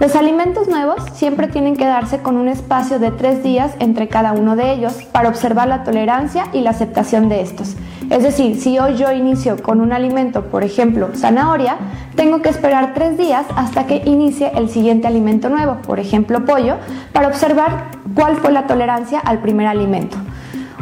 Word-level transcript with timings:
Los 0.00 0.16
alimentos 0.16 0.66
nuevos 0.66 0.96
siempre 1.12 1.46
tienen 1.46 1.76
que 1.76 1.84
darse 1.84 2.20
con 2.20 2.38
un 2.38 2.48
espacio 2.48 2.98
de 2.98 3.10
tres 3.10 3.42
días 3.42 3.72
entre 3.80 4.08
cada 4.08 4.32
uno 4.32 4.56
de 4.56 4.72
ellos 4.72 4.94
para 5.12 5.28
observar 5.28 5.68
la 5.68 5.84
tolerancia 5.84 6.46
y 6.54 6.62
la 6.62 6.70
aceptación 6.70 7.28
de 7.28 7.42
estos. 7.42 7.76
Es 8.08 8.22
decir, 8.22 8.58
si 8.58 8.78
hoy 8.78 8.96
yo 8.96 9.12
inicio 9.12 9.62
con 9.62 9.78
un 9.82 9.92
alimento, 9.92 10.46
por 10.46 10.64
ejemplo, 10.64 11.10
zanahoria, 11.14 11.76
tengo 12.16 12.40
que 12.40 12.48
esperar 12.48 12.94
tres 12.94 13.18
días 13.18 13.44
hasta 13.56 13.86
que 13.86 14.00
inicie 14.06 14.50
el 14.54 14.70
siguiente 14.70 15.06
alimento 15.06 15.50
nuevo, 15.50 15.76
por 15.82 16.00
ejemplo, 16.00 16.46
pollo, 16.46 16.76
para 17.12 17.28
observar 17.28 17.90
cuál 18.14 18.36
fue 18.36 18.52
la 18.52 18.66
tolerancia 18.66 19.20
al 19.20 19.40
primer 19.40 19.66
alimento. 19.66 20.16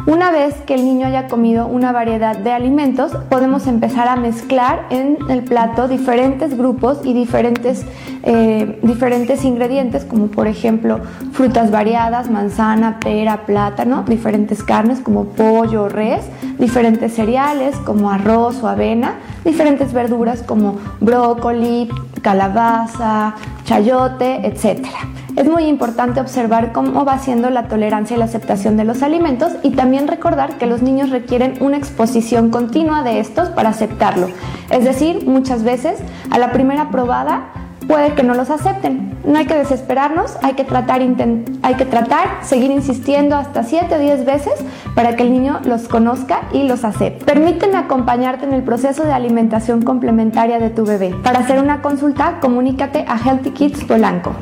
Una 0.05 0.31
vez 0.31 0.55
que 0.65 0.75
el 0.75 0.85
niño 0.85 1.07
haya 1.07 1.27
comido 1.27 1.67
una 1.67 1.91
variedad 1.91 2.37
de 2.37 2.51
alimentos, 2.51 3.11
podemos 3.29 3.67
empezar 3.67 4.07
a 4.07 4.15
mezclar 4.15 4.85
en 4.89 5.17
el 5.29 5.43
plato 5.43 5.87
diferentes 5.87 6.57
grupos 6.57 6.99
y 7.03 7.13
diferentes, 7.13 7.85
eh, 8.23 8.79
diferentes 8.81 9.43
ingredientes, 9.43 10.05
como 10.05 10.27
por 10.27 10.47
ejemplo 10.47 10.99
frutas 11.33 11.69
variadas, 11.69 12.29
manzana, 12.29 12.99
pera, 12.99 13.45
plátano, 13.45 14.03
diferentes 14.07 14.63
carnes 14.63 14.99
como 14.99 15.25
pollo 15.25 15.83
o 15.83 15.89
res, 15.89 16.25
diferentes 16.57 17.13
cereales 17.13 17.75
como 17.85 18.09
arroz 18.09 18.63
o 18.63 18.67
avena, 18.67 19.15
diferentes 19.43 19.93
verduras 19.93 20.43
como 20.43 20.77
brócoli, 21.01 21.89
calabaza, 22.21 23.35
chayote, 23.65 24.47
etcétera. 24.47 25.18
Es 25.39 25.47
muy 25.47 25.67
importante 25.67 26.19
observar 26.19 26.73
cómo 26.73 27.05
va 27.05 27.17
siendo 27.17 27.49
la 27.49 27.69
tolerancia 27.69 28.17
y 28.17 28.19
la 28.19 28.25
aceptación 28.25 28.75
de 28.75 28.83
los 28.83 29.01
alimentos 29.01 29.53
y 29.63 29.69
también 29.69 30.09
recordar 30.09 30.57
que 30.57 30.65
los 30.65 30.81
niños 30.81 31.11
requieren 31.11 31.53
una 31.61 31.77
exposición 31.77 32.49
continua 32.49 33.03
de 33.03 33.21
estos 33.21 33.47
para 33.47 33.69
aceptarlo. 33.69 34.27
Es 34.69 34.83
decir, 34.83 35.25
muchas 35.25 35.63
veces 35.63 35.97
a 36.29 36.39
la 36.39 36.51
primera 36.51 36.89
probada 36.89 37.53
puede 37.87 38.15
que 38.15 38.23
no 38.23 38.33
los 38.33 38.49
acepten. 38.49 39.17
No 39.25 39.37
hay 39.37 39.45
que 39.45 39.55
desesperarnos, 39.55 40.35
hay 40.43 40.55
que 40.55 40.65
tratar, 40.65 40.99
hay 40.99 41.75
que 41.75 41.85
tratar, 41.85 42.27
seguir 42.41 42.71
insistiendo 42.71 43.37
hasta 43.37 43.63
7 43.63 43.95
o 43.95 43.97
10 43.97 44.25
veces 44.25 44.55
para 44.93 45.15
que 45.15 45.23
el 45.23 45.31
niño 45.31 45.61
los 45.63 45.87
conozca 45.87 46.41
y 46.51 46.63
los 46.63 46.83
acepte. 46.83 47.23
Permíteme 47.23 47.77
acompañarte 47.77 48.43
en 48.43 48.51
el 48.51 48.63
proceso 48.63 49.05
de 49.05 49.13
alimentación 49.13 49.83
complementaria 49.83 50.59
de 50.59 50.69
tu 50.69 50.85
bebé. 50.85 51.15
Para 51.23 51.39
hacer 51.39 51.59
una 51.59 51.81
consulta, 51.81 52.41
comunícate 52.41 53.05
a 53.07 53.17
Healthy 53.17 53.51
Kids 53.51 53.85
Polanco. 53.85 54.35